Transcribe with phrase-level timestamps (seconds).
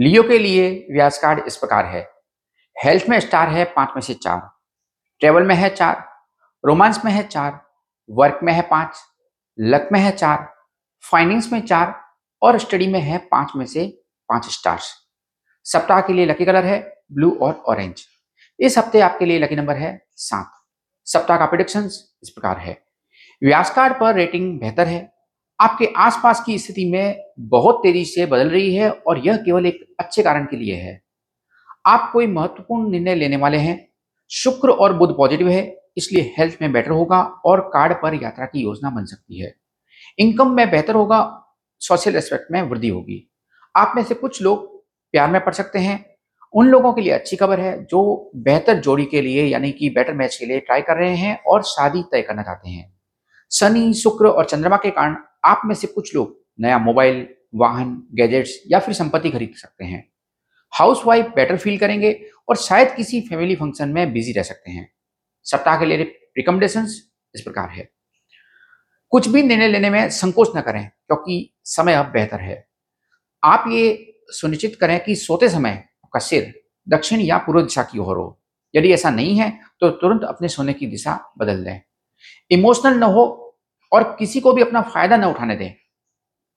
[0.00, 2.10] लियो के लिए व्यास कार्ड इस प्रकार है।
[2.84, 4.50] हेल्थ में स्टार है पाँच में से चार।
[5.20, 6.04] ट्रेवल में है चार।
[6.64, 7.60] रोमांस में है चार।
[8.10, 8.96] वर्क में है पाँच।
[9.60, 10.54] लक में है चार।
[11.10, 12.00] फाइनेंस में चार
[12.42, 14.94] और स्टडी में है पाँच में से पाँच स्टार्स।
[15.64, 18.06] सप्ताह के लिए लकी कलर है, ब्लू और ऑरेंज।
[18.60, 20.52] इस हफ़्ते आपके लिए लकी नंबर है सात।
[21.04, 21.84] सप्ताह का प्रिडिक्शन
[22.22, 22.84] इस प्रकार है।
[23.44, 25.15] व्यास कार्ड पर रेटिंग बेहतर है।
[25.60, 29.96] आपके आसपास की स्थिति में बहुत तेज़ी से बदल रही है और यह केवल एक
[30.00, 31.00] अच्छे कारण के लिए है।
[31.86, 33.88] आप कोई महत्वपूर्ण निर्णय लेने वाले हैं,
[34.30, 38.62] शुक्र और बुध पॉजिटिव है, इसलिए हेल्थ में बेटर होगा और कार्ड पर यात्रा की
[38.62, 39.54] योजना बन सकती है।
[40.18, 41.42] इनकम में बेहतर होगा,
[41.80, 43.32] सोशल एस्पेक्ट में वृद्धि होगी।
[43.76, 46.04] आप में से कुछ लोग प्यार में पड़ सकते हैं।
[46.54, 50.14] उन लोगों के लिए अच्छी खबर है जो बेहतर जोड़ी के लिए यानी कि बेटर
[50.14, 52.92] मैच के लिए ट्राई कर रहे हैं और शादी तय करना चाहते हैं।
[53.50, 58.60] शनि, शुक्र और चंद्रमा के कारण आप में से कुछ लोग नया मोबाइल, वाहन, गैजेट्स
[58.66, 60.08] या फिर संपत्ति खरीद सकते हैं।
[60.72, 62.12] हाउस वाइफ बेटर फील करेंगे
[62.48, 64.88] और शायद किसी फैमिली फ़ंक्शन में बिज़ी रह सकते हैं।
[65.46, 65.96] सप्ताह के लिए
[66.36, 66.86] रिकमेंडेशन
[67.34, 67.88] इस प्रकार है।
[69.12, 72.66] कुछ भी निर्णय लेने में संकोच न करें, क्योंकि समय अब बेहतर है।
[73.42, 75.70] आप ये सुनिश्चित करें कि सोते समय
[76.04, 76.52] आपका सिर
[76.88, 78.38] दक्षिण या पूर्व दिशा की ओर हो।
[78.74, 81.80] यदि ऐसा नहीं है तो तुरंत अपने सोने की दिशा बदल दें।
[82.50, 83.45] इमोशनल न हो
[83.92, 85.72] और किसी को भी अपना फ़ायदा न उठाने दें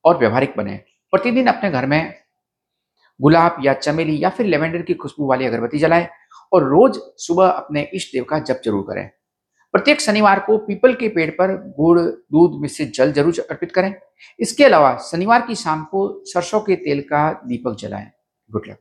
[0.05, 0.75] और व्यवहारिक बने।
[1.13, 2.13] प्रतिदिन अपने घर में
[3.19, 6.07] गुलाब या चमेली या फिर लेवेंडर की खुशबू वाली अगरबत्ती जलाएँ
[6.51, 9.09] और रोज सुबह अपने इष्ट देव का जप ज़रूर करें।
[9.73, 13.93] प्रत्येक शनिवार को पीपल के पेड़ पर गुड़, दूध, मिश्रित जल ज़रूर अर्पित करें।
[14.39, 18.11] इसके अलावा शनिवार की शाम को सरसों के तेल का दीपक जलाएँ।
[18.49, 18.79] Good luck.